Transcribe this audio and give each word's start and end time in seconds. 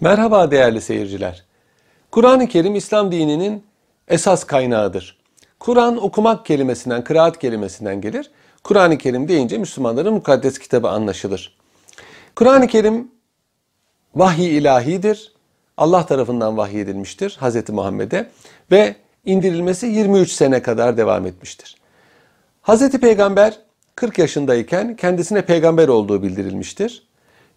Merhaba 0.00 0.50
değerli 0.50 0.80
seyirciler. 0.80 1.44
Kur'an-ı 2.10 2.48
Kerim 2.48 2.74
İslam 2.74 3.12
dininin 3.12 3.64
esas 4.08 4.44
kaynağıdır. 4.44 5.18
Kur'an 5.60 6.04
okumak 6.04 6.46
kelimesinden, 6.46 7.04
kıraat 7.04 7.38
kelimesinden 7.38 8.00
gelir. 8.00 8.30
Kur'an-ı 8.64 8.98
Kerim 8.98 9.28
deyince 9.28 9.58
Müslümanların 9.58 10.14
mukaddes 10.14 10.58
kitabı 10.58 10.88
anlaşılır. 10.88 11.58
Kur'an-ı 12.36 12.66
Kerim 12.66 13.10
vahiy 14.14 14.58
ilahidir. 14.58 15.32
Allah 15.76 16.06
tarafından 16.06 16.56
vahiy 16.56 16.80
edilmiştir 16.80 17.38
Hz. 17.40 17.68
Muhammed'e 17.68 18.30
ve 18.70 18.96
indirilmesi 19.24 19.86
23 19.86 20.30
sene 20.30 20.62
kadar 20.62 20.96
devam 20.96 21.26
etmiştir. 21.26 21.76
Hz. 22.62 22.90
Peygamber 22.90 23.58
40 23.94 24.18
yaşındayken 24.18 24.96
kendisine 24.96 25.42
peygamber 25.42 25.88
olduğu 25.88 26.22
bildirilmiştir 26.22 27.08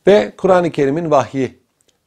ve 0.08 0.34
Kur'an-ı 0.38 0.72
Kerim'in 0.72 1.12
vahyi 1.12 1.61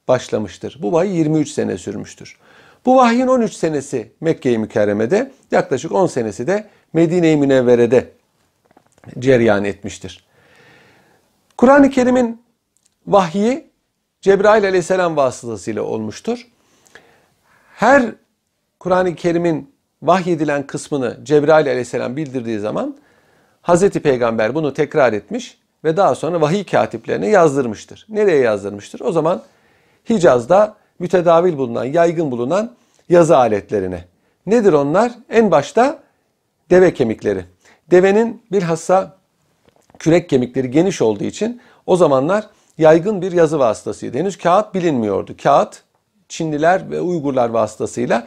başlamıştır. 0.09 0.79
Bu 0.83 0.93
vahiy 0.93 1.17
23 1.19 1.49
sene 1.49 1.79
sürmüştür. 1.79 2.39
Bu 2.87 2.97
vahyin 2.97 3.27
13 3.27 3.53
senesi 3.53 4.13
Mekke-i 4.21 4.59
Mükerreme'de, 4.59 5.33
yaklaşık 5.51 5.93
10 5.93 6.07
senesi 6.07 6.47
de 6.47 6.69
Medine-i 6.93 7.37
Münevvere'de 7.37 8.11
cereyan 9.19 9.65
etmiştir. 9.65 10.25
Kur'an-ı 11.57 11.91
Kerim'in 11.91 12.43
vahyi 13.07 13.71
Cebrail 14.21 14.65
aleyhisselam 14.65 15.17
vasıtasıyla 15.17 15.83
olmuştur. 15.83 16.47
Her 17.75 18.03
Kur'an-ı 18.81 19.15
Kerim'in 19.15 19.75
vahyedilen 20.03 20.67
kısmını 20.67 21.19
Cebrail 21.23 21.67
aleyhisselam 21.67 22.17
bildirdiği 22.17 22.59
zaman 22.59 22.97
Hazreti 23.63 24.01
Peygamber 24.01 24.55
bunu 24.55 24.75
tekrar 24.75 25.13
etmiş 25.13 25.59
ve 25.85 25.97
daha 25.97 26.15
sonra 26.15 26.41
vahiy 26.41 26.65
katiplerine 26.65 27.29
yazdırmıştır. 27.29 28.07
Nereye 28.09 28.39
yazdırmıştır? 28.39 29.01
O 29.01 29.13
zaman 29.13 29.43
Hicaz'da 30.11 30.77
mütedavil 30.99 31.59
bulunan, 31.59 31.85
yaygın 31.85 32.31
bulunan 32.31 32.75
yazı 33.09 33.37
aletlerine. 33.37 34.05
Nedir 34.47 34.73
onlar? 34.73 35.13
En 35.31 35.51
başta 35.51 35.99
deve 36.71 36.95
kemikleri. 36.95 37.45
Devenin 37.91 38.43
bilhassa 38.53 39.17
kürek 39.99 40.29
kemikleri 40.29 40.71
geniş 40.71 41.03
olduğu 41.03 41.25
için 41.25 41.61
o 41.87 41.97
zamanlar 41.97 42.47
yaygın 42.79 43.23
bir 43.23 43.33
yazı 43.33 43.59
vasıtasıydı. 43.59 44.19
Henüz 44.19 44.39
kağıt 44.39 44.75
bilinmiyordu. 44.75 45.35
Kağıt 45.43 45.83
Çinliler 46.29 46.91
ve 46.91 47.01
Uygurlar 47.01 47.49
vasıtasıyla 47.49 48.27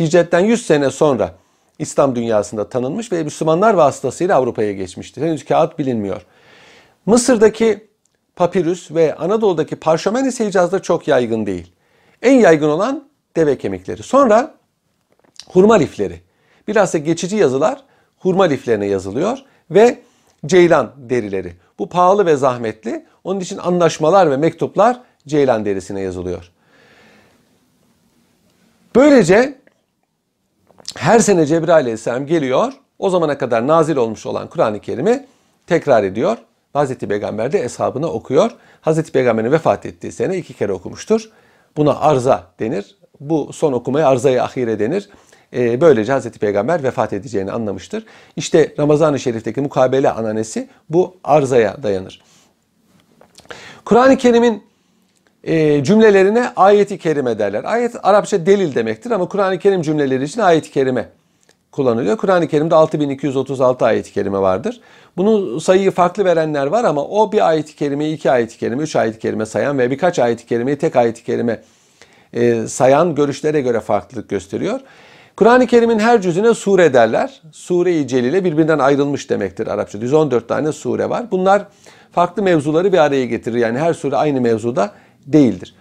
hicretten 0.00 0.40
100 0.40 0.66
sene 0.66 0.90
sonra 0.90 1.34
İslam 1.78 2.16
dünyasında 2.16 2.68
tanınmış 2.68 3.12
ve 3.12 3.22
Müslümanlar 3.22 3.74
vasıtasıyla 3.74 4.36
Avrupa'ya 4.36 4.72
geçmiştir. 4.72 5.22
Henüz 5.22 5.44
kağıt 5.44 5.78
bilinmiyor. 5.78 6.26
Mısır'daki 7.06 7.87
papirüs 8.38 8.90
ve 8.90 9.14
Anadolu'daki 9.14 9.76
parşömen 9.76 10.24
ise 10.24 10.50
çok 10.82 11.08
yaygın 11.08 11.46
değil. 11.46 11.72
En 12.22 12.32
yaygın 12.32 12.68
olan 12.68 13.08
deve 13.36 13.58
kemikleri. 13.58 14.02
Sonra 14.02 14.54
hurma 15.48 15.74
lifleri. 15.74 16.20
Bilhassa 16.68 16.98
geçici 16.98 17.36
yazılar 17.36 17.84
hurma 18.18 18.44
liflerine 18.44 18.86
yazılıyor 18.86 19.38
ve 19.70 19.98
ceylan 20.46 20.92
derileri. 20.96 21.52
Bu 21.78 21.88
pahalı 21.88 22.26
ve 22.26 22.36
zahmetli. 22.36 23.06
Onun 23.24 23.40
için 23.40 23.58
anlaşmalar 23.58 24.30
ve 24.30 24.36
mektuplar 24.36 25.00
ceylan 25.26 25.64
derisine 25.64 26.00
yazılıyor. 26.00 26.50
Böylece 28.94 29.58
her 30.96 31.18
sene 31.18 31.46
Cebrail 31.46 31.84
aleyhisselam 31.84 32.26
geliyor. 32.26 32.72
O 32.98 33.10
zamana 33.10 33.38
kadar 33.38 33.66
nazil 33.66 33.96
olmuş 33.96 34.26
olan 34.26 34.48
Kur'an-ı 34.48 34.80
Kerim'i 34.80 35.26
tekrar 35.66 36.04
ediyor. 36.04 36.38
Hazreti 36.78 37.08
Peygamber 37.08 37.52
de 37.52 37.64
eshabına 37.64 38.06
okuyor. 38.06 38.50
Hazreti 38.80 39.12
Peygamber'in 39.12 39.52
vefat 39.52 39.86
ettiği 39.86 40.12
sene 40.12 40.36
iki 40.36 40.54
kere 40.54 40.72
okumuştur. 40.72 41.30
Buna 41.76 42.00
arza 42.00 42.46
denir. 42.60 42.96
Bu 43.20 43.52
son 43.52 43.72
okumaya 43.72 44.08
arzayı 44.08 44.42
ahire 44.42 44.78
denir. 44.78 45.08
Ee, 45.52 45.80
böylece 45.80 46.12
Hazreti 46.12 46.38
Peygamber 46.38 46.82
vefat 46.82 47.12
edeceğini 47.12 47.52
anlamıştır. 47.52 48.04
İşte 48.36 48.74
Ramazan-ı 48.78 49.18
Şerif'teki 49.18 49.60
mukabele 49.60 50.10
ananesi 50.10 50.68
bu 50.90 51.16
arzaya 51.24 51.82
dayanır. 51.82 52.22
Kur'an-ı 53.84 54.16
Kerim'in 54.16 54.64
e, 55.44 55.84
cümlelerine 55.84 56.52
ayeti 56.56 56.98
kerime 56.98 57.38
derler. 57.38 57.64
Ayet 57.64 57.96
Arapça 58.02 58.46
delil 58.46 58.74
demektir 58.74 59.10
ama 59.10 59.28
Kur'an-ı 59.28 59.58
Kerim 59.58 59.82
cümleleri 59.82 60.24
için 60.24 60.40
ayeti 60.40 60.70
kerime 60.70 61.08
kullanılıyor. 61.72 62.16
Kur'an-ı 62.16 62.48
Kerim'de 62.48 62.74
6236 62.74 63.84
ayet-i 63.84 64.12
kerime 64.12 64.38
vardır. 64.38 64.80
Bunu 65.16 65.60
sayıyı 65.60 65.90
farklı 65.90 66.24
verenler 66.24 66.66
var 66.66 66.84
ama 66.84 67.04
o 67.04 67.32
bir 67.32 67.48
ayet-i 67.48 67.76
kerime, 67.76 68.10
iki 68.10 68.30
ayet-i 68.30 68.58
kerime, 68.58 68.82
üç 68.82 68.96
ayet-i 68.96 69.18
kerime 69.18 69.46
sayan 69.46 69.78
ve 69.78 69.90
birkaç 69.90 70.18
ayet-i 70.18 70.46
kerimeyi 70.46 70.78
tek 70.78 70.96
ayet-i 70.96 71.24
kerime 71.24 71.62
e, 72.32 72.66
sayan 72.66 73.14
görüşlere 73.14 73.60
göre 73.60 73.80
farklılık 73.80 74.28
gösteriyor. 74.28 74.80
Kur'an-ı 75.36 75.66
Kerim'in 75.66 75.98
her 75.98 76.22
cüzüne 76.22 76.54
sure 76.54 76.94
derler. 76.94 77.42
Sure-i 77.52 78.08
Celile 78.08 78.44
birbirinden 78.44 78.78
ayrılmış 78.78 79.30
demektir 79.30 79.66
Arapça. 79.66 79.98
114 79.98 80.48
tane 80.48 80.72
sure 80.72 81.10
var. 81.10 81.30
Bunlar 81.30 81.66
farklı 82.12 82.42
mevzuları 82.42 82.92
bir 82.92 82.98
araya 82.98 83.24
getirir. 83.24 83.58
Yani 83.58 83.78
her 83.78 83.94
sure 83.94 84.16
aynı 84.16 84.40
mevzuda 84.40 84.92
değildir. 85.26 85.74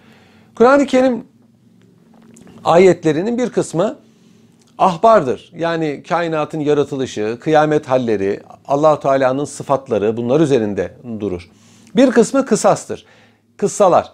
Kur'an-ı 0.55 0.85
Kerim 0.85 1.23
ayetlerinin 2.63 3.37
bir 3.37 3.49
kısmı 3.49 3.97
ahbardır. 4.77 5.51
Yani 5.55 6.03
kainatın 6.03 6.59
yaratılışı, 6.59 7.38
kıyamet 7.41 7.89
halleri, 7.89 8.41
allah 8.65 8.99
Teala'nın 8.99 9.45
sıfatları 9.45 10.17
bunlar 10.17 10.39
üzerinde 10.39 10.93
durur. 11.19 11.49
Bir 11.95 12.11
kısmı 12.11 12.45
kısastır. 12.45 13.05
Kıssalar. 13.57 14.11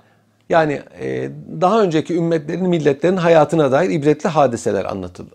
Yani 0.50 0.82
e, 1.00 1.30
daha 1.62 1.82
önceki 1.82 2.16
ümmetlerin, 2.16 2.70
milletlerin 2.70 3.18
hayatına 3.18 3.72
dair 3.72 3.90
ibretli 3.90 4.30
hadiseler 4.30 4.86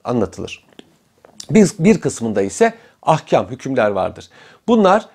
anlatılır. 0.04 0.66
Bir, 1.50 1.70
bir 1.78 2.00
kısmında 2.00 2.42
ise 2.42 2.74
ahkam, 3.02 3.50
hükümler 3.50 3.90
vardır. 3.90 4.28
Bunlar 4.68 5.08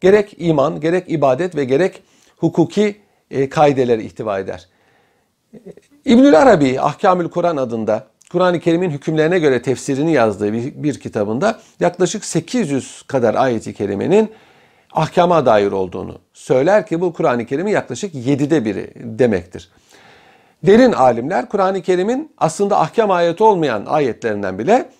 gerek 0.00 0.34
iman, 0.38 0.80
gerek 0.80 1.04
ibadet 1.10 1.56
ve 1.56 1.64
gerek 1.64 2.02
hukuki 2.36 2.96
e, 3.30 3.48
kaideleri 3.48 4.02
ihtiva 4.04 4.38
eder. 4.38 4.68
İbnül 6.04 6.38
Arabi 6.38 6.80
Ahkamül 6.80 7.28
Kur'an 7.28 7.56
adında 7.56 8.06
Kur'an-ı 8.30 8.60
Kerim'in 8.60 8.90
hükümlerine 8.90 9.38
göre 9.38 9.62
tefsirini 9.62 10.12
yazdığı 10.12 10.52
bir, 10.52 10.82
bir 10.82 11.00
kitabında 11.00 11.60
yaklaşık 11.80 12.24
800 12.24 13.02
kadar 13.06 13.34
ayeti 13.34 13.74
kerimenin 13.74 14.30
ahkama 14.92 15.46
dair 15.46 15.72
olduğunu 15.72 16.18
söyler 16.32 16.86
ki 16.86 17.00
bu 17.00 17.12
Kur'an-ı 17.12 17.46
Kerim'in 17.46 17.70
yaklaşık 17.70 18.14
7'de 18.14 18.64
biri 18.64 18.92
demektir. 18.96 19.70
Derin 20.62 20.92
alimler 20.92 21.48
Kur'an-ı 21.48 21.82
Kerim'in 21.82 22.32
aslında 22.38 22.80
ahkam 22.80 23.10
ayeti 23.10 23.44
olmayan 23.44 23.86
ayetlerinden 23.86 24.58
bile 24.58 24.90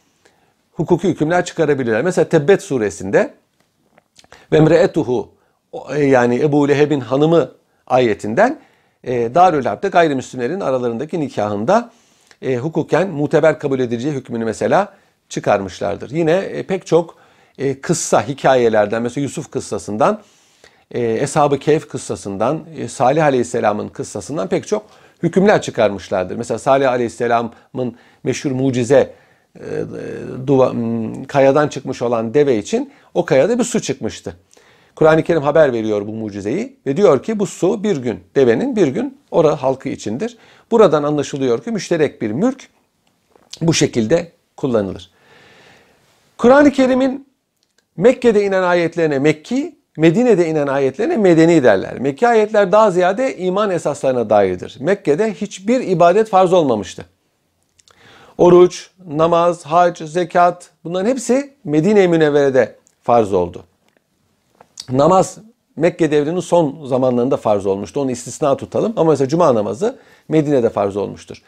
hukuki 0.72 1.08
hükümler 1.08 1.44
çıkarabilirler. 1.44 2.02
Mesela 2.02 2.28
Tebbet 2.28 2.62
suresinde 2.62 3.34
ve 4.52 4.60
mreetuhu 4.60 5.28
yani 5.98 6.40
Ebu 6.40 6.68
Leheb'in 6.68 7.00
hanımı 7.00 7.52
ayetinden 7.86 8.60
e, 9.04 9.34
Darül 9.34 9.64
Harp'te 9.64 9.88
gayrimüslimlerin 9.88 10.60
aralarındaki 10.60 11.20
nikahında 11.20 11.90
e, 12.42 12.56
hukuken 12.56 13.08
muteber 13.08 13.58
kabul 13.58 13.80
edileceği 13.80 14.12
hükmünü 14.12 14.44
mesela 14.44 14.94
çıkarmışlardır. 15.28 16.10
Yine 16.10 16.32
e, 16.32 16.62
pek 16.62 16.86
çok 16.86 17.16
e, 17.58 17.80
kıssa 17.80 18.28
hikayelerden 18.28 19.02
mesela 19.02 19.22
Yusuf 19.22 19.50
kıssasından, 19.50 20.22
e, 20.90 21.00
Eshab-ı 21.02 21.58
Kehf 21.58 21.88
kıssasından, 21.88 22.64
e, 22.76 22.88
Salih 22.88 23.24
Aleyhisselam'ın 23.24 23.88
kıssasından 23.88 24.48
pek 24.48 24.66
çok 24.66 24.86
hükümler 25.22 25.62
çıkarmışlardır. 25.62 26.36
Mesela 26.36 26.58
Salih 26.58 26.90
Aleyhisselam'ın 26.90 27.96
meşhur 28.24 28.50
mucize 28.50 29.14
e, 29.56 29.62
duva, 30.46 30.72
kayadan 31.28 31.68
çıkmış 31.68 32.02
olan 32.02 32.34
deve 32.34 32.58
için 32.58 32.92
o 33.14 33.24
kayada 33.24 33.58
bir 33.58 33.64
su 33.64 33.82
çıkmıştı. 33.82 34.36
Kur'an-ı 35.00 35.22
Kerim 35.22 35.42
haber 35.42 35.72
veriyor 35.72 36.06
bu 36.06 36.12
mucizeyi 36.12 36.76
ve 36.86 36.96
diyor 36.96 37.22
ki 37.22 37.38
bu 37.38 37.46
su 37.46 37.84
bir 37.84 37.96
gün 37.96 38.20
devenin 38.36 38.76
bir 38.76 38.86
gün 38.88 39.18
ora 39.30 39.62
halkı 39.62 39.88
içindir. 39.88 40.38
Buradan 40.70 41.02
anlaşılıyor 41.02 41.64
ki 41.64 41.70
müşterek 41.70 42.22
bir 42.22 42.30
mülk 42.30 42.68
bu 43.60 43.74
şekilde 43.74 44.32
kullanılır. 44.56 45.10
Kur'an-ı 46.38 46.70
Kerim'in 46.70 47.28
Mekke'de 47.96 48.44
inen 48.44 48.62
ayetlerine 48.62 49.18
Mekki, 49.18 49.78
Medine'de 49.96 50.48
inen 50.48 50.66
ayetlerine 50.66 51.16
Medeni 51.16 51.62
derler. 51.62 51.98
Mekki 51.98 52.28
ayetler 52.28 52.72
daha 52.72 52.90
ziyade 52.90 53.36
iman 53.36 53.70
esaslarına 53.70 54.30
dairdir. 54.30 54.76
Mekke'de 54.80 55.34
hiçbir 55.34 55.80
ibadet 55.80 56.28
farz 56.28 56.52
olmamıştı. 56.52 57.06
Oruç, 58.38 58.90
namaz, 59.06 59.66
hac, 59.66 60.02
zekat 60.04 60.70
bunların 60.84 61.08
hepsi 61.08 61.54
Medine-i 61.64 62.08
Münevvere'de 62.08 62.76
farz 63.02 63.32
oldu. 63.32 63.64
Namaz 64.92 65.38
Mekke 65.76 66.10
devrinin 66.10 66.40
son 66.40 66.86
zamanlarında 66.86 67.36
farz 67.36 67.66
olmuştu. 67.66 68.00
Onu 68.00 68.10
istisna 68.10 68.56
tutalım. 68.56 68.92
Ama 68.96 69.10
mesela 69.10 69.28
cuma 69.28 69.54
namazı 69.54 69.98
Medine'de 70.28 70.70
farz 70.70 70.96
olmuştur. 70.96 71.42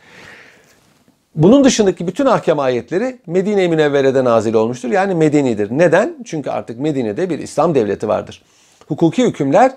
Bunun 1.34 1.64
dışındaki 1.64 2.06
bütün 2.06 2.26
ahkam 2.26 2.58
ayetleri 2.58 3.19
Medine-i 3.26 3.69
Münevvere'de 3.69 4.25
nazil 4.25 4.55
olmuştur. 4.55 4.90
Yani 4.90 5.14
medenidir. 5.14 5.70
Neden? 5.70 6.17
Çünkü 6.25 6.50
artık 6.50 6.79
Medine'de 6.79 7.31
bir 7.31 7.38
İslam 7.38 7.75
devleti 7.75 8.08
vardır. 8.08 8.43
Hukuki 8.88 9.26
hükümler 9.26 9.73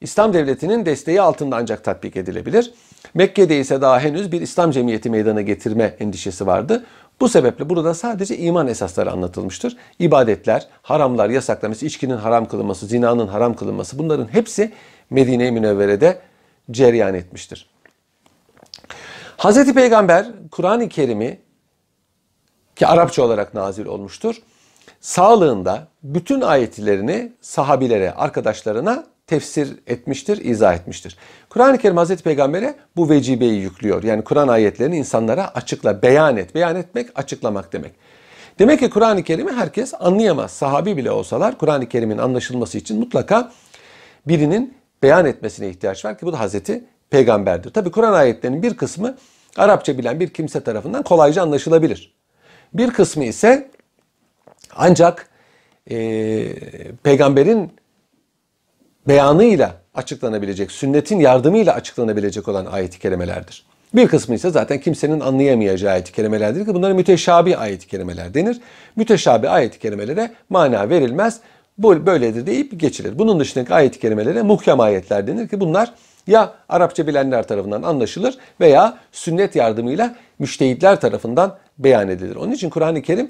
İslam 0.00 0.32
devletinin 0.32 0.86
desteği 0.86 1.20
altında 1.20 1.56
ancak 1.56 1.84
tatbik 1.84 2.16
edilebilir. 2.16 2.72
Mekke'de 3.14 3.58
ise 3.58 3.80
daha 3.80 4.00
henüz 4.00 4.32
bir 4.32 4.40
İslam 4.40 4.70
cemiyeti 4.70 5.10
meydana 5.10 5.40
getirme 5.40 5.94
endişesi 6.00 6.46
vardı. 6.46 6.84
Bu 7.20 7.28
sebeple 7.28 7.68
burada 7.68 7.94
sadece 7.94 8.36
iman 8.36 8.66
esasları 8.66 9.12
anlatılmıştır. 9.12 9.76
İbadetler, 9.98 10.66
haramlar, 10.82 11.30
yasaklar, 11.30 11.68
mesela 11.68 11.86
içkinin 11.86 12.16
haram 12.16 12.48
kılınması, 12.48 12.86
zinanın 12.86 13.26
haram 13.26 13.56
kılınması 13.56 13.98
bunların 13.98 14.32
hepsi 14.32 14.72
Medine-i 15.10 15.52
Münevvere'de 15.52 16.20
cereyan 16.70 17.14
etmiştir. 17.14 17.70
Hz. 19.38 19.72
Peygamber 19.72 20.26
Kur'an-ı 20.50 20.88
Kerim'i 20.88 21.40
ki 22.76 22.86
Arapça 22.86 23.22
olarak 23.22 23.54
nazil 23.54 23.86
olmuştur. 23.86 24.36
Sağlığında 25.00 25.88
bütün 26.02 26.40
ayetlerini 26.40 27.32
sahabilere, 27.40 28.12
arkadaşlarına 28.12 29.06
tefsir 29.28 29.78
etmiştir, 29.86 30.44
izah 30.44 30.74
etmiştir. 30.74 31.16
Kur'an-ı 31.48 31.78
Kerim 31.78 31.96
Hazreti 31.96 32.22
Peygamber'e 32.22 32.74
bu 32.96 33.10
vecibeyi 33.10 33.60
yüklüyor. 33.60 34.02
Yani 34.02 34.24
Kur'an 34.24 34.48
ayetlerini 34.48 34.96
insanlara 34.96 35.54
açıkla, 35.54 36.02
beyan 36.02 36.36
et. 36.36 36.54
Beyan 36.54 36.76
etmek, 36.76 37.08
açıklamak 37.14 37.72
demek. 37.72 37.92
Demek 38.58 38.80
ki 38.80 38.90
Kur'an-ı 38.90 39.22
Kerim'i 39.22 39.52
herkes 39.52 39.94
anlayamaz. 40.00 40.50
Sahabi 40.50 40.96
bile 40.96 41.10
olsalar 41.10 41.58
Kur'an-ı 41.58 41.88
Kerim'in 41.88 42.18
anlaşılması 42.18 42.78
için 42.78 42.98
mutlaka 42.98 43.52
birinin 44.28 44.74
beyan 45.02 45.26
etmesine 45.26 45.68
ihtiyaç 45.68 46.04
var 46.04 46.18
ki 46.18 46.26
bu 46.26 46.32
da 46.32 46.40
Hazreti 46.40 46.84
Peygamber'dir. 47.10 47.70
Tabi 47.72 47.90
Kur'an 47.90 48.12
ayetlerinin 48.12 48.62
bir 48.62 48.76
kısmı 48.76 49.16
Arapça 49.56 49.98
bilen 49.98 50.20
bir 50.20 50.28
kimse 50.28 50.60
tarafından 50.60 51.02
kolayca 51.02 51.42
anlaşılabilir. 51.42 52.14
Bir 52.74 52.90
kısmı 52.90 53.24
ise 53.24 53.70
ancak 54.76 55.28
e, 55.90 55.96
peygamberin 57.02 57.72
beyanıyla 59.08 59.74
açıklanabilecek, 59.94 60.72
sünnetin 60.72 61.20
yardımıyla 61.20 61.74
açıklanabilecek 61.74 62.48
olan 62.48 62.66
ayet-i 62.66 62.98
kerimelerdir. 62.98 63.66
Bir 63.94 64.08
kısmı 64.08 64.34
ise 64.34 64.50
zaten 64.50 64.80
kimsenin 64.80 65.20
anlayamayacağı 65.20 65.92
ayet-i 65.92 66.12
kerimelerdir 66.12 66.64
ki 66.64 66.74
bunlara 66.74 66.94
müteşabi 66.94 67.56
ayet-i 67.56 67.86
kerimeler 67.86 68.34
denir. 68.34 68.60
Müteşabi 68.96 69.48
ayet-i 69.48 69.78
kerimelere 69.78 70.30
mana 70.50 70.88
verilmez. 70.88 71.40
Bu 71.78 72.06
böyledir 72.06 72.46
deyip 72.46 72.80
geçilir. 72.80 73.18
Bunun 73.18 73.40
dışındaki 73.40 73.74
ayet-i 73.74 73.98
kerimelere 73.98 74.42
muhkem 74.42 74.80
ayetler 74.80 75.26
denir 75.26 75.48
ki 75.48 75.60
bunlar 75.60 75.94
ya 76.26 76.54
Arapça 76.68 77.06
bilenler 77.06 77.48
tarafından 77.48 77.82
anlaşılır 77.82 78.38
veya 78.60 78.98
sünnet 79.12 79.56
yardımıyla 79.56 80.16
müştehitler 80.38 81.00
tarafından 81.00 81.56
beyan 81.78 82.08
edilir. 82.08 82.36
Onun 82.36 82.52
için 82.52 82.70
Kur'an-ı 82.70 83.02
Kerim 83.02 83.28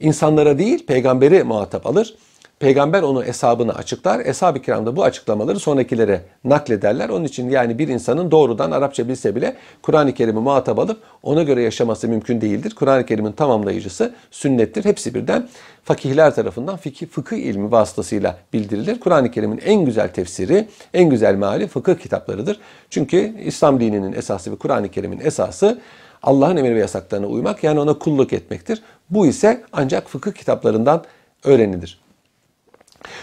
insanlara 0.00 0.58
değil 0.58 0.86
peygamberi 0.86 1.44
muhatap 1.44 1.86
alır. 1.86 2.14
Peygamber 2.60 3.02
onu 3.02 3.24
hesabını 3.24 3.74
açıklar. 3.74 4.26
Eshab-ı 4.26 4.62
kiram 4.62 4.86
da 4.86 4.96
bu 4.96 5.04
açıklamaları 5.04 5.58
sonrakilere 5.58 6.22
naklederler. 6.44 7.08
Onun 7.08 7.24
için 7.24 7.50
yani 7.50 7.78
bir 7.78 7.88
insanın 7.88 8.30
doğrudan 8.30 8.70
Arapça 8.70 9.08
bilse 9.08 9.36
bile 9.36 9.56
Kur'an-ı 9.82 10.14
Kerim'i 10.14 10.40
muhatap 10.40 10.78
alıp 10.78 11.00
ona 11.22 11.42
göre 11.42 11.62
yaşaması 11.62 12.08
mümkün 12.08 12.40
değildir. 12.40 12.74
Kur'an-ı 12.74 13.06
Kerim'in 13.06 13.32
tamamlayıcısı 13.32 14.14
sünnettir. 14.30 14.84
Hepsi 14.84 15.14
birden 15.14 15.48
fakihler 15.84 16.34
tarafından 16.34 16.76
fikih, 16.76 17.06
fıkıh 17.06 17.36
ilmi 17.36 17.70
vasıtasıyla 17.70 18.38
bildirilir. 18.52 19.00
Kur'an-ı 19.00 19.30
Kerim'in 19.30 19.58
en 19.58 19.84
güzel 19.84 20.08
tefsiri, 20.08 20.68
en 20.94 21.10
güzel 21.10 21.34
meali 21.34 21.66
fıkıh 21.66 21.94
kitaplarıdır. 21.94 22.60
Çünkü 22.90 23.34
İslam 23.44 23.80
dininin 23.80 24.12
esası 24.12 24.52
ve 24.52 24.56
Kur'an-ı 24.56 24.88
Kerim'in 24.88 25.20
esası 25.20 25.78
Allah'ın 26.22 26.56
emir 26.56 26.74
ve 26.74 26.78
yasaklarına 26.78 27.26
uymak 27.26 27.64
yani 27.64 27.80
ona 27.80 27.98
kulluk 27.98 28.32
etmektir. 28.32 28.82
Bu 29.10 29.26
ise 29.26 29.62
ancak 29.72 30.08
fıkıh 30.08 30.32
kitaplarından 30.32 31.04
öğrenilir. 31.44 32.07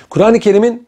Kur'an-ı 0.10 0.40
Kerim'in 0.40 0.88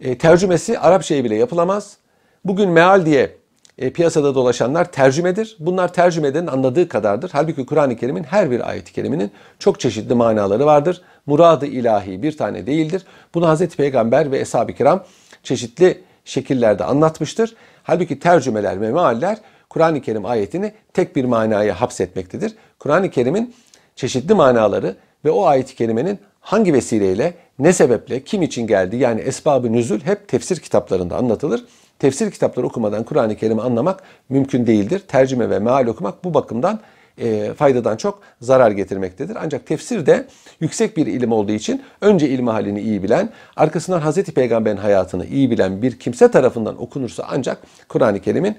e, 0.00 0.18
tercümesi 0.18 0.78
Arapçaya 0.78 1.24
bile 1.24 1.34
yapılamaz. 1.34 1.96
Bugün 2.44 2.70
meal 2.70 3.06
diye 3.06 3.36
e, 3.78 3.90
piyasada 3.90 4.34
dolaşanlar 4.34 4.92
tercümedir. 4.92 5.56
Bunlar 5.58 5.92
tercümeden 5.92 6.46
anladığı 6.46 6.88
kadardır. 6.88 7.30
Halbuki 7.32 7.66
Kur'an-ı 7.66 7.96
Kerim'in 7.96 8.24
her 8.24 8.50
bir 8.50 8.68
ayet-i 8.68 8.92
keriminin 8.92 9.30
çok 9.58 9.80
çeşitli 9.80 10.14
manaları 10.14 10.66
vardır. 10.66 11.02
Muradı 11.26 11.66
ilahi 11.66 12.22
bir 12.22 12.36
tane 12.36 12.66
değildir. 12.66 13.04
Bunu 13.34 13.48
Hazreti 13.48 13.76
Peygamber 13.76 14.32
ve 14.32 14.38
Eshab-ı 14.38 14.72
Kiram 14.72 15.04
çeşitli 15.42 16.00
şekillerde 16.24 16.84
anlatmıştır. 16.84 17.56
Halbuki 17.82 18.18
tercümeler 18.18 18.80
ve 18.80 18.92
mealler 18.92 19.38
Kur'an-ı 19.68 20.00
Kerim 20.00 20.26
ayetini 20.26 20.72
tek 20.94 21.16
bir 21.16 21.24
manaya 21.24 21.80
hapsetmektedir. 21.80 22.54
Kur'an-ı 22.78 23.10
Kerim'in 23.10 23.54
çeşitli 23.96 24.34
manaları 24.34 24.96
ve 25.24 25.30
o 25.30 25.44
ayet-i 25.44 25.74
kerimenin 25.76 26.18
hangi 26.40 26.74
vesileyle, 26.74 27.34
ne 27.60 27.72
sebeple, 27.72 28.24
kim 28.24 28.42
için 28.42 28.66
geldi 28.66 28.96
yani 28.96 29.20
esbabı 29.20 29.72
nüzül 29.72 30.00
hep 30.00 30.28
tefsir 30.28 30.56
kitaplarında 30.60 31.16
anlatılır. 31.16 31.64
Tefsir 31.98 32.30
kitapları 32.30 32.66
okumadan 32.66 33.04
Kur'an-ı 33.04 33.36
Kerim'i 33.36 33.62
anlamak 33.62 34.02
mümkün 34.28 34.66
değildir. 34.66 35.02
Tercüme 35.08 35.50
ve 35.50 35.58
meal 35.58 35.86
okumak 35.86 36.24
bu 36.24 36.34
bakımdan 36.34 36.80
e, 37.18 37.54
faydadan 37.54 37.96
çok 37.96 38.22
zarar 38.40 38.70
getirmektedir. 38.70 39.36
Ancak 39.42 39.66
tefsir 39.66 40.06
de 40.06 40.26
yüksek 40.60 40.96
bir 40.96 41.06
ilim 41.06 41.32
olduğu 41.32 41.52
için 41.52 41.82
önce 42.00 42.28
ilmi 42.28 42.50
halini 42.50 42.80
iyi 42.80 43.02
bilen, 43.02 43.30
arkasından 43.56 44.00
Hazreti 44.00 44.32
Peygamber'in 44.32 44.76
hayatını 44.76 45.26
iyi 45.26 45.50
bilen 45.50 45.82
bir 45.82 45.98
kimse 45.98 46.30
tarafından 46.30 46.82
okunursa 46.82 47.26
ancak 47.30 47.58
Kur'an-ı 47.88 48.20
Kerim'in 48.20 48.56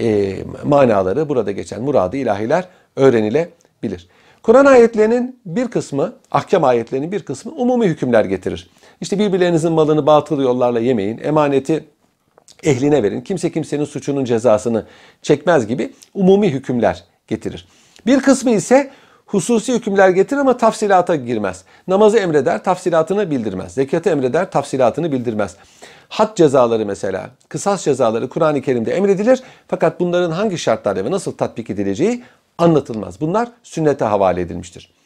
e, 0.00 0.36
manaları, 0.64 1.28
burada 1.28 1.52
geçen 1.52 1.82
muradı 1.82 2.16
ilahiler 2.16 2.64
öğrenilebilir. 2.96 4.08
Kur'an 4.46 4.64
ayetlerinin 4.64 5.40
bir 5.46 5.68
kısmı, 5.68 6.12
ahkam 6.30 6.64
ayetlerinin 6.64 7.12
bir 7.12 7.22
kısmı 7.22 7.52
umumi 7.52 7.86
hükümler 7.86 8.24
getirir. 8.24 8.70
İşte 9.00 9.18
birbirlerinizin 9.18 9.72
malını 9.72 10.06
batıl 10.06 10.42
yollarla 10.42 10.80
yemeyin, 10.80 11.18
emaneti 11.18 11.84
ehline 12.62 13.02
verin, 13.02 13.20
kimse 13.20 13.52
kimsenin 13.52 13.84
suçunun 13.84 14.24
cezasını 14.24 14.86
çekmez 15.22 15.66
gibi 15.66 15.92
umumi 16.14 16.52
hükümler 16.52 17.04
getirir. 17.28 17.68
Bir 18.06 18.20
kısmı 18.20 18.50
ise 18.50 18.90
hususi 19.26 19.74
hükümler 19.74 20.08
getirir 20.08 20.40
ama 20.40 20.56
tafsilata 20.56 21.16
girmez. 21.16 21.64
Namazı 21.88 22.18
emreder, 22.18 22.64
tafsilatını 22.64 23.30
bildirmez. 23.30 23.74
Zekatı 23.74 24.10
emreder, 24.10 24.50
tafsilatını 24.50 25.12
bildirmez. 25.12 25.56
Had 26.08 26.36
cezaları 26.36 26.86
mesela, 26.86 27.30
kısas 27.48 27.84
cezaları 27.84 28.28
Kur'an-ı 28.28 28.62
Kerim'de 28.62 28.94
emredilir. 28.94 29.42
Fakat 29.68 30.00
bunların 30.00 30.30
hangi 30.30 30.58
şartlarda 30.58 31.04
ve 31.04 31.10
nasıl 31.10 31.32
tatbik 31.32 31.70
edileceği 31.70 32.22
anlatılmaz. 32.58 33.20
Bunlar 33.20 33.48
sünnete 33.62 34.04
havale 34.04 34.40
edilmiştir. 34.40 34.96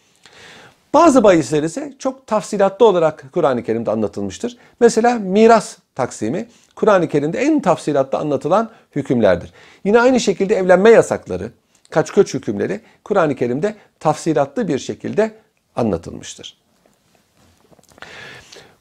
Bazı 0.95 1.23
bahisler 1.23 1.63
ise 1.63 1.93
çok 1.99 2.27
tafsilatlı 2.27 2.87
olarak 2.87 3.25
Kur'an-ı 3.33 3.65
Kerim'de 3.65 3.91
anlatılmıştır. 3.91 4.57
Mesela 4.81 5.19
miras 5.19 5.77
taksimi 5.95 6.49
Kur'an-ı 6.77 7.09
Kerim'de 7.09 7.39
en 7.39 7.61
tafsilatlı 7.61 8.19
anlatılan 8.19 8.71
hükümlerdir. 8.97 9.53
Yine 9.85 10.01
aynı 10.01 10.21
şekilde 10.21 10.55
evlenme 10.55 10.91
yasakları, 10.91 11.53
kaç 11.91 12.13
köç 12.13 12.35
hükümleri 12.35 12.81
Kur'an-ı 13.05 13.37
Kerim'de 13.37 13.75
tafsilatlı 14.01 14.69
bir 14.69 14.79
şekilde 14.79 15.33
anlatılmıştır. 15.77 16.57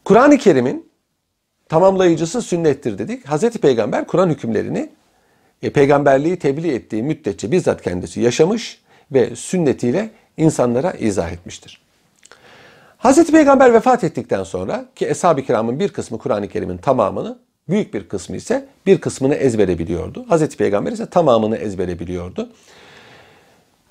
Kur'an-ı 0.06 0.38
Kerim'in 0.38 0.90
tamamlayıcısı 1.70 2.42
sünnettir 2.42 2.98
dedik. 2.98 3.26
Hazreti 3.26 3.60
Peygamber 3.60 4.08
Kur'an 4.08 4.30
hükümlerini 4.30 4.90
e, 5.64 5.70
peygamberliği 5.70 6.40
tebliğ 6.40 6.72
ettiği 6.72 7.04
müddetçe 7.04 7.52
bizzat 7.52 7.82
kendisi 7.82 8.22
yaşamış 8.22 8.82
ve 9.12 9.36
sünnetiyle 9.36 10.10
insanlara 10.38 10.92
izah 10.92 11.32
etmiştir. 11.32 11.82
Hazreti 12.98 13.32
Peygamber 13.32 13.74
vefat 13.74 14.04
ettikten 14.04 14.44
sonra 14.44 14.86
ki 14.96 15.08
Eshab-ı 15.08 15.44
Kiram'ın 15.44 15.80
bir 15.80 15.90
kısmı 15.90 16.18
Kur'an-ı 16.18 16.48
Kerim'in 16.48 16.78
tamamını, 16.78 17.40
büyük 17.70 17.94
bir 17.94 18.10
kısmı 18.10 18.36
ise 18.36 18.66
bir 18.86 19.02
kısmını 19.02 19.36
ezbere 19.36 19.80
biliyordu. 19.80 20.26
Hazreti 20.30 20.58
Peygamber 20.58 20.92
ise 20.92 21.06
tamamını 21.06 21.58
ezbere 21.58 22.00
biliyordu. 22.00 22.50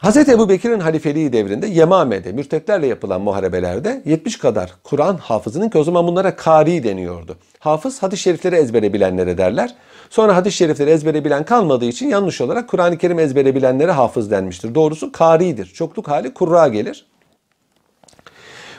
Hz. 0.03 0.17
Ebu 0.17 0.49
Bekir'in 0.49 0.81
halifeliği 0.81 1.33
devrinde 1.33 1.67
Yemame'de 1.67 2.33
mürtetlerle 2.33 2.87
yapılan 2.87 3.21
muharebelerde 3.21 4.03
70 4.05 4.39
kadar 4.39 4.75
Kur'an 4.85 5.17
hafızının 5.17 5.69
ki 5.69 5.79
o 5.79 5.85
zaman 5.85 6.07
bunlara 6.07 6.37
kari 6.37 6.85
deniyordu. 6.85 7.37
Hafız 7.59 8.03
hadis-i 8.03 8.23
şerifleri 8.23 8.57
ezbere 8.57 8.93
bilenlere 8.93 9.39
derler. 9.39 9.75
Sonra 10.11 10.37
hadis-i 10.37 10.57
şerifleri 10.57 10.91
ezbere 10.91 11.25
bilen 11.25 11.45
kalmadığı 11.45 11.85
için 11.85 12.09
yanlış 12.09 12.41
olarak 12.41 12.69
Kur'an-ı 12.69 12.99
Kerim 12.99 13.19
ezbere 13.19 13.55
bilenlere 13.55 13.93
hafız 13.93 14.31
denmiştir. 14.31 14.75
Doğrusu 14.75 15.13
karidir. 15.13 15.67
Çokluk 15.67 16.09
hali 16.09 16.35
kurra 16.35 16.69
gelir. 16.69 17.07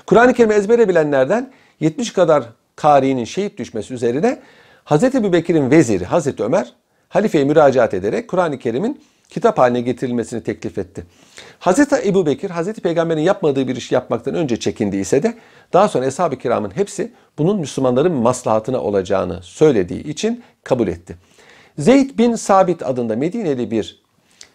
Kur'an-ı 0.06 0.34
Kerim 0.34 0.52
ezbere 0.52 0.90
bilenlerden 0.90 1.52
70 1.80 2.14
kadar 2.14 2.44
karinin 2.76 3.26
şehit 3.26 3.58
düşmesi 3.58 3.94
üzerine 3.94 4.40
Hz. 4.86 5.04
Ebu 5.04 5.34
Bekir'in 5.34 5.72
veziri 5.72 6.06
Hz. 6.06 6.40
Ömer 6.40 6.74
halifeye 7.10 7.44
müracaat 7.44 7.94
ederek 7.94 8.28
Kur'an-ı 8.28 8.60
Kerim'in 8.60 9.02
kitap 9.30 9.58
haline 9.58 9.82
getirilmesini 9.82 10.44
teklif 10.44 10.78
etti. 10.78 11.04
Hazreti 11.60 11.96
Ebu 11.96 12.26
Bekir, 12.26 12.50
Hazreti 12.50 12.82
Peygamber'in 12.82 13.22
yapmadığı 13.22 13.68
bir 13.68 13.76
iş 13.76 13.92
yapmaktan 13.92 14.36
önce 14.36 14.60
çekindiyse 14.60 15.24
de 15.24 15.34
daha 15.74 15.88
sonra 15.88 16.06
Eshab-ı 16.06 16.38
Kiram'ın 16.38 16.76
hepsi 16.76 17.12
bunun 17.38 17.60
Müslümanların 17.60 18.12
maslahatına 18.12 18.80
olacağını 18.80 19.40
söylediği 19.44 20.04
için 20.04 20.44
kabul 20.64 20.88
etti. 20.88 21.18
Zeyd 21.78 22.18
bin 22.18 22.36
Sabit 22.36 22.84
adında 22.84 23.16
Medineli 23.16 23.72
bir 23.72 24.02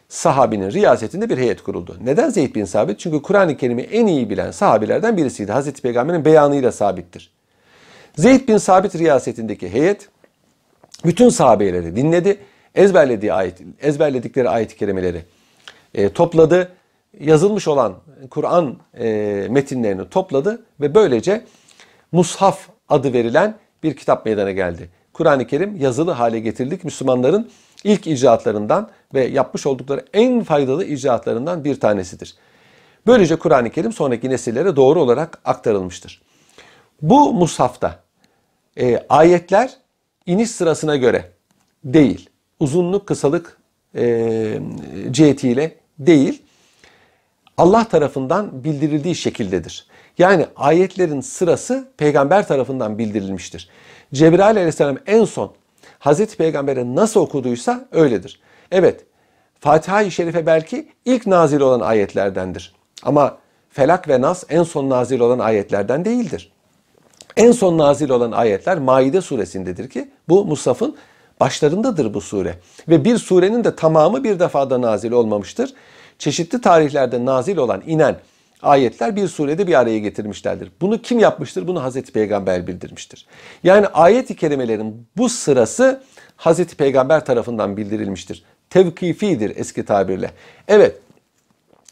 sahabinin 0.09 0.71
riyasetinde 0.71 1.31
bir 1.31 1.39
heyet 1.39 1.63
kuruldu. 1.63 1.97
Neden 2.05 2.29
Zeyd 2.29 2.55
bin 2.55 2.65
Sabit? 2.65 2.99
Çünkü 2.99 3.23
Kur'an-ı 3.23 3.57
Kerim'i 3.57 3.83
en 3.83 4.07
iyi 4.07 4.31
bilen 4.31 4.51
sahabilerden 4.51 5.17
birisiydi. 5.17 5.53
Hazreti 5.53 5.83
Peygamber'in 5.83 6.25
beyanıyla 6.25 6.73
sabittir. 6.73 7.31
Zeyd 8.17 8.49
bin 8.49 8.57
Sabit 8.57 8.95
riyasetindeki 8.95 9.73
heyet 9.73 10.09
bütün 11.05 11.29
sahabeleri 11.29 11.97
dinledi 11.97 12.39
ezberlediği 12.75 13.33
ayet, 13.33 13.61
ezberledikleri 13.81 14.49
ayet-i 14.49 14.77
kerimeleri 14.77 15.23
e, 15.95 16.09
topladı. 16.09 16.73
Yazılmış 17.21 17.69
olan 17.69 17.95
Kur'an 18.31 18.77
e, 18.99 19.07
metinlerini 19.51 20.09
topladı 20.09 20.63
ve 20.81 20.95
böylece 20.95 21.45
Mushaf 22.13 22.69
adı 22.89 23.13
verilen 23.13 23.55
bir 23.83 23.97
kitap 23.97 24.27
meydana 24.27 24.51
geldi. 24.51 24.91
Kur'an-ı 25.13 25.47
Kerim 25.47 25.77
yazılı 25.77 26.11
hale 26.11 26.41
getirildik. 26.41 26.85
Müslümanların 26.85 27.51
ilk 27.85 28.07
icraatlarından 28.07 28.91
ve 29.15 29.25
yapmış 29.27 29.67
oldukları 29.67 30.05
en 30.13 30.45
faydalı 30.45 30.85
icraatlarından 30.85 31.65
bir 31.65 31.81
tanesidir. 31.81 32.35
Böylece 33.07 33.37
Kur'an-ı 33.37 33.71
Kerim 33.71 33.93
sonraki 33.93 34.31
nesillere 34.31 34.77
doğru 34.77 35.01
olarak 35.01 35.39
aktarılmıştır. 35.45 36.23
Bu 37.03 37.33
mushafta 37.33 38.01
e, 38.81 39.07
ayetler 39.09 39.71
iniş 40.27 40.51
sırasına 40.51 40.97
göre 40.97 41.31
değil, 41.85 42.31
uzunluk 42.65 43.07
kısalık 43.07 43.59
e, 43.97 44.59
cihetiyle 45.11 45.77
değil, 45.99 46.43
Allah 47.59 47.85
tarafından 47.85 48.65
bildirildiği 48.65 49.15
şekildedir. 49.15 49.87
Yani 50.19 50.47
ayetlerin 50.57 51.21
sırası 51.21 51.89
peygamber 51.97 52.49
tarafından 52.49 52.99
bildirilmiştir. 52.99 53.69
Cebrail 54.15 54.57
aleyhisselam 54.57 54.99
en 55.07 55.25
son 55.25 55.53
Hazreti 55.99 56.37
Peygamber'e 56.37 56.95
nasıl 56.95 57.21
okuduysa 57.21 57.89
öyledir. 57.93 58.41
Evet, 58.71 59.05
Fatiha-i 59.61 60.11
Şerife 60.11 60.47
belki 60.47 60.89
ilk 61.05 61.27
nazil 61.27 61.61
olan 61.61 61.81
ayetlerdendir. 61.81 62.75
Ama 63.03 63.39
Felak 63.71 64.09
ve 64.09 64.21
Nas 64.21 64.45
en 64.49 64.63
son 64.63 64.91
nazil 64.91 65.21
olan 65.21 65.39
ayetlerden 65.39 66.05
değildir. 66.05 66.53
En 67.37 67.53
son 67.53 67.79
nazil 67.79 68.11
olan 68.11 68.33
ayetler 68.33 68.79
Maide 68.79 69.21
suresindedir 69.21 69.91
ki 69.91 70.11
bu 70.29 70.45
Musaf'ın 70.45 70.97
başlarındadır 71.45 72.15
bu 72.15 72.21
sure. 72.21 72.55
Ve 72.89 73.05
bir 73.05 73.19
surenin 73.19 73.65
de 73.65 73.77
tamamı 73.77 74.25
bir 74.25 74.39
defada 74.39 74.81
nazil 74.81 75.13
olmamıştır. 75.13 75.75
Çeşitli 76.19 76.61
tarihlerde 76.61 77.25
nazil 77.25 77.57
olan, 77.57 77.83
inen 77.87 78.17
ayetler 78.63 79.17
bir 79.17 79.29
surede 79.29 79.67
bir 79.67 79.81
araya 79.81 79.99
getirmişlerdir. 79.99 80.71
Bunu 80.81 81.03
kim 81.03 81.19
yapmıştır? 81.19 81.69
Bunu 81.69 81.83
Hazreti 81.83 82.13
Peygamber 82.13 82.67
bildirmiştir. 82.67 83.27
Yani 83.65 83.87
ayet-i 83.87 84.37
kerimelerin 84.37 85.07
bu 85.17 85.29
sırası 85.29 86.03
Hazreti 86.37 86.77
Peygamber 86.77 87.25
tarafından 87.25 87.77
bildirilmiştir. 87.77 88.45
Tevkifidir 88.71 89.57
eski 89.57 89.85
tabirle. 89.85 90.31
Evet, 90.69 90.97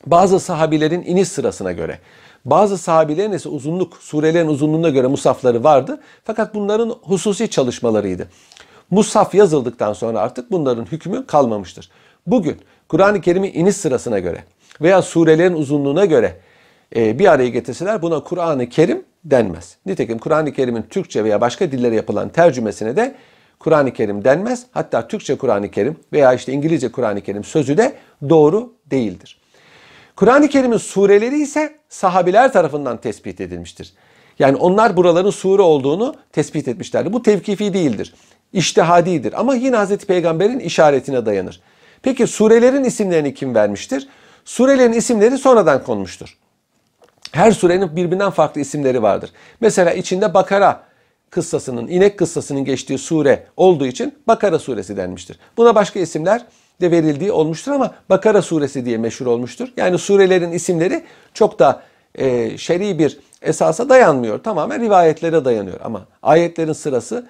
bazı 0.07 0.41
sahabilerin 0.41 1.03
iniş 1.03 1.29
sırasına 1.29 1.73
göre, 1.73 1.99
bazı 2.45 2.79
sahabilerin 2.79 3.33
ise 3.33 3.49
uzunluk, 3.49 3.97
surelerin 4.01 4.49
uzunluğuna 4.49 4.89
göre 4.89 5.07
musafları 5.07 5.65
vardı. 5.65 6.01
Fakat 6.25 6.55
bunların 6.55 6.89
hususi 7.03 7.51
çalışmalarıydı. 7.51 8.29
Musaf 8.93 9.35
yazıldıktan 9.35 9.93
sonra 9.93 10.21
artık 10.21 10.51
bunların 10.51 10.85
hükmü 10.85 11.27
kalmamıştır. 11.27 11.91
Bugün 12.27 12.57
Kur'an-ı 12.89 13.21
Kerim'i 13.21 13.49
iniş 13.49 13.77
sırasına 13.77 14.19
göre 14.19 14.45
veya 14.81 15.03
surelerin 15.03 15.55
uzunluğuna 15.55 16.05
göre 16.05 16.41
e, 16.97 17.19
bir 17.19 17.33
araya 17.33 17.49
getirseler 17.49 18.03
buna 18.03 18.25
Kur'an-ı 18.25 18.69
Kerim 18.69 19.05
denmez. 19.25 19.77
Nitekim 19.87 20.19
Kur'an-ı 20.19 20.53
Kerim'in 20.53 20.83
Türkçe 20.83 21.25
veya 21.25 21.41
başka 21.41 21.73
dillere 21.73 21.95
yapılan 21.95 22.29
tercümesine 22.29 22.97
de 22.97 23.15
Kur'an-ı 23.59 23.93
Kerim 23.93 24.25
denmez. 24.25 24.67
Hatta 24.73 25.09
Türkçe 25.09 25.39
Kur'an-ı 25.39 25.71
Kerim 25.71 25.97
veya 26.13 26.35
işte 26.35 26.53
İngilizce 26.53 26.93
Kur'an-ı 26.93 27.21
Kerim 27.21 27.45
sözü 27.45 27.77
de 27.77 27.95
doğru 28.29 28.73
değildir. 28.91 29.41
Kur'an-ı 30.17 30.49
Kerim'in 30.49 30.77
sureleri 30.77 31.43
ise 31.43 31.79
sahabiler 31.89 32.53
tarafından 32.53 32.97
tespit 32.97 33.41
edilmiştir. 33.41 33.93
Yani 34.39 34.57
onlar 34.57 34.97
buraların 34.97 35.31
sure 35.31 35.63
olduğunu 35.63 36.15
tespit 36.33 36.69
etmişlerdi. 36.69 37.13
Bu 37.13 37.23
tevkifi 37.23 37.75
değildir. 37.75 38.15
İştihadidir 38.53 39.41
ama 39.41 39.55
yine 39.55 39.77
Hazreti 39.77 40.07
Peygamber'in 40.07 40.59
işaretine 40.59 41.27
dayanır. 41.27 41.61
Peki 42.03 42.27
surelerin 42.27 42.85
isimlerini 42.85 43.35
kim 43.35 43.55
vermiştir? 43.55 44.09
Surelerin 44.45 44.93
isimleri 44.93 45.39
sonradan 45.39 45.85
konmuştur. 45.85 46.39
Her 47.33 47.53
surenin 47.53 47.97
birbirinden 47.97 48.31
farklı 48.31 48.61
isimleri 48.61 49.03
vardır. 49.03 49.31
Mesela 49.61 49.93
içinde 49.93 50.35
Bakara 50.35 50.83
kıssasının, 51.31 51.89
inek 51.89 52.19
kıssasının 52.19 52.65
geçtiği 52.65 52.99
sure 52.99 53.47
olduğu 53.57 53.87
için 53.87 54.15
Bakara 54.27 54.59
suresi 54.59 54.97
denmiştir. 54.97 55.39
Buna 55.57 55.75
başka 55.75 56.01
isimler 56.01 56.45
de 56.81 56.91
verildiği 56.91 57.33
olmuştur 57.33 57.73
ama 57.73 57.95
Bakara 58.11 58.43
suresi 58.43 58.85
diye 58.85 58.99
meşhur 58.99 59.27
olmuştur. 59.27 59.69
Yani 59.77 59.99
surelerin 59.99 60.53
isimleri 60.53 61.05
çok 61.35 61.59
da 61.59 61.83
e, 62.15 62.59
şer'i 62.59 62.99
bir 62.99 63.19
esasa 63.43 63.89
dayanmıyor. 63.89 64.43
Tamamen 64.43 64.81
rivayetlere 64.81 65.45
dayanıyor. 65.45 65.81
Ama 65.85 66.07
ayetlerin 66.23 66.73
sırası 66.73 67.27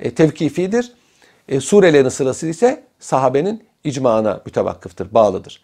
e, 0.00 0.14
tevkifidir. 0.14 0.92
E, 1.48 1.60
surelerin 1.60 2.08
sırası 2.08 2.46
ise 2.46 2.84
sahabenin 3.00 3.64
icmana 3.84 4.40
mütevakkıftır, 4.46 5.14
bağlıdır. 5.14 5.62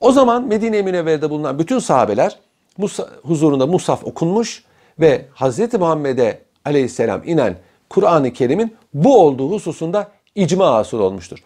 O 0.00 0.12
zaman 0.12 0.46
Medine-i 0.46 0.82
Münevvere'de 0.82 1.30
bulunan 1.30 1.58
bütün 1.58 1.78
sahabeler 1.78 2.38
Musa, 2.78 3.08
huzurunda 3.22 3.66
Musaf 3.66 4.04
okunmuş 4.04 4.64
ve 5.00 5.26
Hz. 5.34 5.74
Muhammed'e 5.74 6.42
aleyhisselam 6.64 7.22
inen 7.24 7.56
Kur'an-ı 7.90 8.32
Kerim'in 8.32 8.76
bu 8.94 9.20
olduğu 9.20 9.50
hususunda 9.50 10.10
icma 10.34 10.74
hasıl 10.74 11.00
olmuştur. 11.00 11.38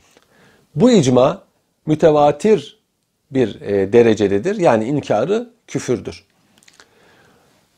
Bu 0.75 0.91
icma 0.91 1.43
mütevatir 1.87 2.81
bir 3.31 3.61
e, 3.61 3.93
derecededir. 3.93 4.57
Yani 4.57 4.85
inkarı 4.85 5.51
küfürdür. 5.67 6.25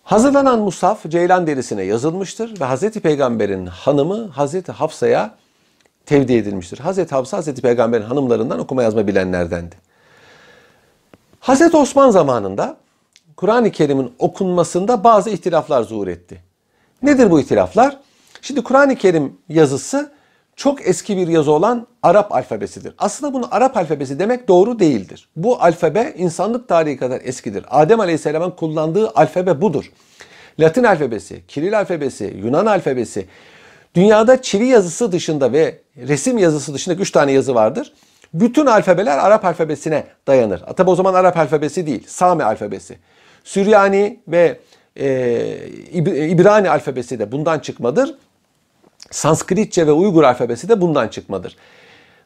Hazırlanan 0.02 0.59
Musaf 0.59 1.09
ceylan 1.09 1.47
derisine 1.47 1.82
yazılmıştır 1.82 2.61
ve 2.61 2.64
Hazreti 2.64 3.00
Peygamber'in 3.00 3.66
hanımı 3.66 4.28
Hazreti 4.28 4.73
Hafsa'ya 4.73 5.35
tevdi 6.06 6.32
edilmiştir. 6.32 6.78
Hazreti 6.78 7.14
Hafsa 7.14 7.37
Hazreti 7.37 7.62
Peygamber'in 7.62 8.04
hanımlarından 8.04 8.59
okuma 8.59 8.82
yazma 8.82 9.06
bilenlerdendi. 9.06 9.76
Hazreti 11.40 11.76
Osman 11.76 12.11
zamanında 12.11 12.76
Kur'an-ı 13.37 13.71
Kerim'in 13.71 14.14
okunmasında 14.18 15.04
bazı 15.04 15.30
ihtilaflar 15.30 15.82
zuhur 15.82 16.09
etti. 16.09 16.42
Nedir 17.02 17.30
bu 17.30 17.40
ihtilaflar? 17.40 17.99
Şimdi 18.42 18.62
Kur'an-ı 18.62 18.97
Kerim 18.97 19.37
yazısı 19.49 20.12
çok 20.62 20.88
eski 20.88 21.16
bir 21.16 21.28
yazı 21.28 21.52
olan 21.52 21.87
Arap 22.02 22.33
alfabesidir. 22.33 22.95
Aslında 22.99 23.35
bunu 23.35 23.49
Arap 23.50 23.76
alfabesi 23.76 24.19
demek 24.19 24.49
doğru 24.49 24.78
değildir. 24.78 25.28
Bu 25.37 25.62
alfabe 25.62 26.14
insanlık 26.16 26.69
tarihi 26.69 26.97
kadar 26.97 27.21
eskidir. 27.25 27.64
Adem 27.71 28.00
Aleyhisselam'ın 28.00 28.50
kullandığı 28.50 29.11
alfabe 29.11 29.61
budur. 29.61 29.92
Latin 30.61 30.85
alfabesi, 30.85 31.42
Kiril 31.49 31.78
alfabesi, 31.78 32.35
Yunan 32.42 32.66
alfabesi, 32.66 33.26
dünyada 33.95 34.42
çivi 34.42 34.66
yazısı 34.66 35.12
dışında 35.12 35.52
ve 35.52 35.78
resim 35.97 36.38
yazısı 36.38 36.75
dışında 36.75 36.95
3 36.95 37.11
tane 37.11 37.33
yazı 37.33 37.54
vardır. 37.54 37.92
Bütün 38.35 38.66
alfabeler 38.66 39.19
Arap 39.19 39.45
alfabesine 39.45 40.04
dayanır. 40.26 40.61
Tabi 40.76 40.90
o 40.90 40.95
zaman 40.95 41.14
Arap 41.14 41.37
alfabesi 41.37 41.87
değil, 41.87 42.04
Sami 42.07 42.45
alfabesi. 42.45 42.99
Süryani 43.45 44.21
ve 44.28 44.59
e, 44.97 45.69
İbrani 46.28 46.71
alfabesi 46.71 47.19
de 47.19 47.33
bundan 47.33 47.59
çıkmadır. 47.59 48.14
Sanskritçe 49.12 49.87
ve 49.87 49.92
Uygur 49.92 50.23
alfabesi 50.23 50.69
de 50.69 50.81
bundan 50.81 51.09
çıkmadır. 51.09 51.57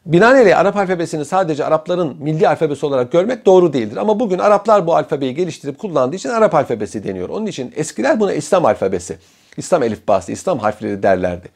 Binaenaleyh 0.05 0.57
Arap 0.57 0.77
alfabesini 0.77 1.25
sadece 1.25 1.65
Arapların 1.65 2.17
milli 2.19 2.47
alfabesi 2.47 2.85
olarak 2.85 3.11
görmek 3.11 3.45
doğru 3.45 3.73
değildir. 3.73 3.97
Ama 3.97 4.19
bugün 4.19 4.39
Araplar 4.39 4.87
bu 4.87 4.95
alfabeyi 4.95 5.35
geliştirip 5.35 5.79
kullandığı 5.79 6.15
için 6.15 6.29
Arap 6.29 6.55
alfabesi 6.55 7.03
deniyor. 7.03 7.29
Onun 7.29 7.45
için 7.45 7.73
eskiler 7.75 8.19
buna 8.19 8.33
İslam 8.33 8.65
alfabesi, 8.65 9.17
İslam 9.57 9.83
elifbası, 9.83 10.31
İslam 10.31 10.59
harfleri 10.59 11.03
derlerdi. 11.03 11.49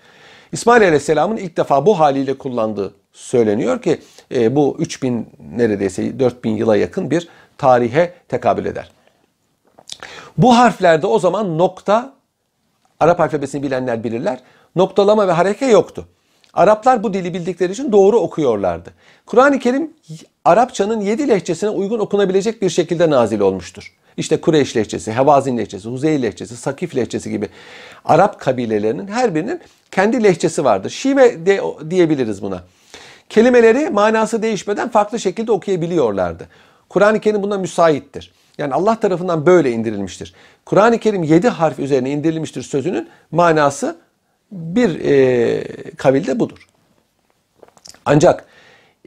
İsmail 0.51 0.83
Aleyhisselam'ın 0.83 1.37
ilk 1.37 1.57
defa 1.57 1.85
bu 1.85 1.99
haliyle 1.99 2.37
kullandığı 2.37 2.93
söyleniyor 3.13 3.81
ki 3.81 4.01
e, 4.35 4.55
bu 4.55 4.75
3000 4.79 5.29
neredeyse 5.55 6.19
4000 6.19 6.55
yıla 6.55 6.77
yakın 6.77 7.11
bir 7.11 7.27
tarihe 7.57 8.13
tekabül 8.27 8.65
eder. 8.65 8.91
Bu 10.37 10.57
harflerde 10.57 11.07
o 11.07 11.19
zaman 11.19 11.57
nokta, 11.57 12.13
Arap 12.99 13.19
alfabesini 13.19 13.63
bilenler 13.63 14.03
bilirler, 14.03 14.39
noktalama 14.75 15.27
ve 15.27 15.31
hareke 15.31 15.65
yoktu. 15.65 16.07
Araplar 16.53 17.03
bu 17.03 17.13
dili 17.13 17.33
bildikleri 17.33 17.71
için 17.71 17.91
doğru 17.91 18.19
okuyorlardı. 18.19 18.89
Kur'an-ı 19.25 19.59
Kerim 19.59 19.93
Arapçanın 20.45 21.01
yedi 21.01 21.27
lehçesine 21.27 21.69
uygun 21.69 21.99
okunabilecek 21.99 22.61
bir 22.61 22.69
şekilde 22.69 23.09
nazil 23.09 23.39
olmuştur. 23.39 23.93
İşte 24.17 24.41
Kureyş 24.41 24.77
lehçesi, 24.77 25.13
Hevazin 25.13 25.57
lehçesi, 25.57 25.89
Huzeyl 25.89 26.23
lehçesi, 26.23 26.57
Sakif 26.57 26.95
lehçesi 26.95 27.29
gibi 27.29 27.49
Arap 28.05 28.39
kabilelerinin 28.39 29.07
her 29.07 29.35
birinin 29.35 29.59
kendi 29.91 30.23
lehçesi 30.23 30.63
vardır. 30.63 30.89
Şive 30.89 31.45
de, 31.45 31.61
diyebiliriz 31.89 32.41
buna. 32.41 32.63
Kelimeleri 33.29 33.89
manası 33.89 34.41
değişmeden 34.41 34.89
farklı 34.89 35.19
şekilde 35.19 35.51
okuyabiliyorlardı. 35.51 36.47
Kur'an-ı 36.89 37.19
Kerim 37.19 37.43
buna 37.43 37.57
müsaittir. 37.57 38.31
Yani 38.57 38.73
Allah 38.73 38.99
tarafından 38.99 39.45
böyle 39.45 39.71
indirilmiştir. 39.71 40.33
Kur'an-ı 40.65 40.97
Kerim 40.97 41.23
yedi 41.23 41.49
harf 41.49 41.79
üzerine 41.79 42.11
indirilmiştir 42.11 42.61
sözünün 42.61 43.09
manası 43.31 43.95
bir 44.51 44.99
e, 44.99 45.63
kabilde 45.97 46.39
budur. 46.39 46.67
Ancak 48.05 48.45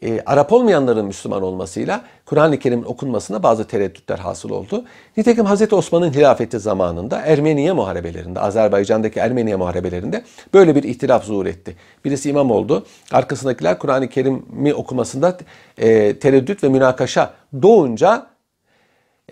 e, 0.03 0.21
Arap 0.27 0.53
olmayanların 0.53 1.07
Müslüman 1.07 1.43
olmasıyla 1.43 2.05
Kur'an-ı 2.27 2.59
Kerim'in 2.59 2.85
okunmasına 2.85 3.43
bazı 3.43 3.67
tereddütler 3.67 4.19
hasıl 4.19 4.51
oldu. 4.51 4.85
Nitekim 5.17 5.45
Hazreti 5.45 5.75
Osman'ın 5.75 6.13
hilafeti 6.13 6.59
zamanında 6.59 7.21
Ermeniye 7.21 7.73
muharebelerinde, 7.73 8.41
Azerbaycan'daki 8.41 9.21
Ermeniye 9.21 9.57
muharebelerinde 9.57 10.25
böyle 10.55 10.75
bir 10.75 10.83
ihtilaf 10.83 11.25
zuhur 11.25 11.47
etti. 11.47 11.77
Birisi 12.05 12.31
imam 12.31 12.51
oldu. 12.51 12.87
Arkasındakiler 13.13 13.79
Kur'an-ı 13.79 14.09
Kerim'i 14.09 14.75
okumasında 14.75 15.39
e, 15.79 16.19
tereddüt 16.19 16.65
ve 16.65 16.69
münakaşa 16.69 17.35
doğunca 17.63 18.27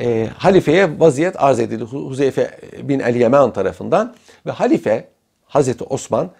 e, 0.00 0.28
halifeye 0.38 1.00
vaziyet 1.00 1.42
arz 1.42 1.60
edildi 1.60 1.84
Huzeyfe 1.84 2.50
bin 2.82 3.00
el-Yemen 3.00 3.52
tarafından 3.52 4.14
ve 4.46 4.50
halife 4.50 5.08
Hazreti 5.52 5.84
Osman 5.84 6.30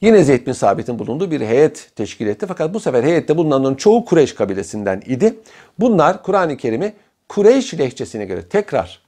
Yine 0.00 0.24
Zeyd 0.24 0.46
bin 0.46 0.52
Sabit'in 0.52 0.98
bulunduğu 0.98 1.30
bir 1.30 1.40
heyet 1.40 1.90
teşkil 1.96 2.26
etti. 2.26 2.46
Fakat 2.48 2.74
bu 2.74 2.80
sefer 2.80 3.04
heyette 3.04 3.36
bulunanların 3.36 3.74
çoğu 3.74 4.04
Kureyş 4.04 4.34
kabilesinden 4.34 5.02
idi. 5.06 5.34
Bunlar 5.78 6.22
Kur'an-ı 6.22 6.56
Kerim'i 6.56 6.92
Kureyş 7.28 7.78
lehçesine 7.78 8.24
göre 8.24 8.42
tekrar 8.48 9.02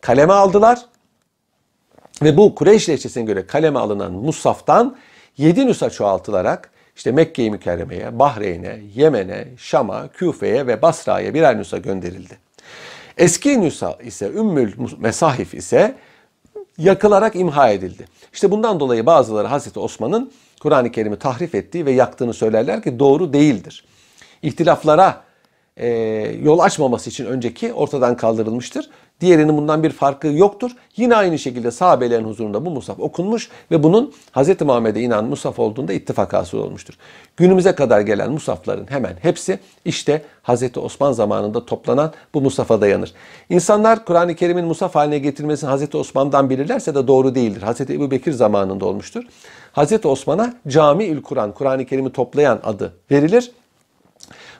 kaleme 0.00 0.32
aldılar. 0.32 0.80
Ve 2.22 2.36
bu 2.36 2.54
Kureyş 2.54 2.88
lehçesine 2.88 3.24
göre 3.24 3.46
kaleme 3.46 3.78
alınan 3.78 4.12
Musaf'tan 4.12 4.96
7 5.36 5.66
nüsa 5.66 5.90
çoğaltılarak 5.90 6.70
işte 6.96 7.12
Mekke-i 7.12 7.50
Mükerreme'ye, 7.50 8.18
Bahreyn'e, 8.18 8.80
Yemen'e, 8.94 9.48
Şam'a, 9.56 10.08
Küfe'ye 10.08 10.66
ve 10.66 10.82
Basra'ya 10.82 11.34
birer 11.34 11.58
nüsa 11.58 11.78
gönderildi. 11.78 12.38
Eski 13.18 13.60
nüsa 13.60 13.98
ise 14.02 14.28
Ümmül 14.28 14.72
Mesahif 14.98 15.54
ise 15.54 15.94
yakılarak 16.78 17.36
imha 17.36 17.70
edildi. 17.70 18.08
İşte 18.32 18.50
bundan 18.50 18.80
dolayı 18.80 19.06
bazıları 19.06 19.48
Hazreti 19.48 19.80
Osman'ın 19.80 20.32
Kur'an-ı 20.60 20.92
Kerim'i 20.92 21.18
tahrif 21.18 21.54
ettiği 21.54 21.86
ve 21.86 21.92
yaktığını 21.92 22.34
söylerler 22.34 22.82
ki 22.82 22.98
doğru 22.98 23.32
değildir. 23.32 23.84
İhtilaflara 24.42 25.27
e, 25.78 25.88
yol 26.42 26.58
açmaması 26.58 27.10
için 27.10 27.26
önceki 27.26 27.72
ortadan 27.72 28.16
kaldırılmıştır. 28.16 28.90
Diğerinin 29.20 29.56
bundan 29.56 29.82
bir 29.82 29.90
farkı 29.90 30.26
yoktur. 30.26 30.70
Yine 30.96 31.16
aynı 31.16 31.38
şekilde 31.38 31.70
sahabelerin 31.70 32.24
huzurunda 32.24 32.66
bu 32.66 32.70
musaf 32.70 33.00
okunmuş 33.00 33.48
ve 33.70 33.82
bunun 33.82 34.12
Hz. 34.36 34.60
Muhammed'e 34.60 35.00
inan 35.00 35.24
musaf 35.24 35.58
olduğunda 35.58 35.92
ittifak 35.92 36.32
hasıl 36.32 36.58
olmuştur. 36.58 36.94
Günümüze 37.36 37.74
kadar 37.74 38.00
gelen 38.00 38.32
musafların 38.32 38.90
hemen 38.90 39.16
hepsi 39.22 39.58
işte 39.84 40.22
Hz. 40.42 40.76
Osman 40.76 41.12
zamanında 41.12 41.66
toplanan 41.66 42.12
bu 42.34 42.40
musafa 42.40 42.80
dayanır. 42.80 43.12
İnsanlar 43.50 44.04
Kur'an-ı 44.04 44.34
Kerim'in 44.34 44.64
musaf 44.64 44.94
haline 44.94 45.18
getirilmesini 45.18 45.70
Hz. 45.70 45.94
Osman'dan 45.94 46.50
bilirlerse 46.50 46.94
de 46.94 47.06
doğru 47.06 47.34
değildir. 47.34 47.62
Hz. 47.62 47.80
Ebu 47.80 48.10
Bekir 48.10 48.32
zamanında 48.32 48.84
olmuştur. 48.86 49.24
Hz. 49.76 50.06
Osman'a 50.06 50.54
Camiül 50.68 51.22
Kur'an, 51.22 51.52
Kur'an-ı 51.52 51.86
Kerim'i 51.86 52.12
toplayan 52.12 52.60
adı 52.64 52.92
verilir. 53.10 53.50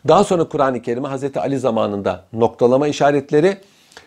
Daha 0.08 0.24
sonra 0.24 0.48
Kur'an-ı 0.48 0.82
Kerim'e 0.82 1.08
Hz. 1.08 1.36
Ali 1.36 1.58
zamanında 1.58 2.24
noktalama 2.32 2.88
işaretleri 2.88 3.56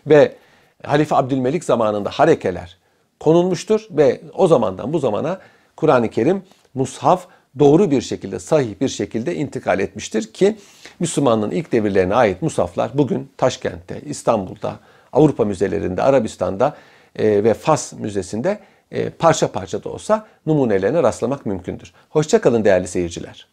ve 0.06 0.36
Halife 0.84 1.16
Abdülmelik 1.16 1.64
zamanında 1.64 2.10
harekeler 2.10 2.76
konulmuştur 3.20 3.86
ve 3.90 4.20
o 4.34 4.46
zamandan 4.46 4.92
bu 4.92 4.98
zamana 4.98 5.38
Kur'an-ı 5.76 6.10
Kerim 6.10 6.42
mushaf 6.74 7.26
doğru 7.58 7.90
bir 7.90 8.00
şekilde, 8.00 8.38
sahih 8.38 8.80
bir 8.80 8.88
şekilde 8.88 9.34
intikal 9.34 9.80
etmiştir 9.80 10.32
ki 10.32 10.56
Müslümanlığın 11.00 11.50
ilk 11.50 11.72
devirlerine 11.72 12.14
ait 12.14 12.42
musaflar 12.42 12.90
bugün 12.94 13.30
Taşkent'te, 13.36 14.00
İstanbul'da, 14.00 14.76
Avrupa 15.12 15.44
müzelerinde, 15.44 16.02
Arabistan'da 16.02 16.76
e, 17.16 17.44
ve 17.44 17.54
Fas 17.54 17.92
Müzesi'nde 17.92 18.58
e, 18.90 19.10
parça 19.10 19.52
parça 19.52 19.84
da 19.84 19.88
olsa 19.88 20.26
numunelerine 20.46 21.02
rastlamak 21.02 21.46
mümkündür. 21.46 21.92
Hoşçakalın 22.10 22.64
değerli 22.64 22.88
seyirciler. 22.88 23.52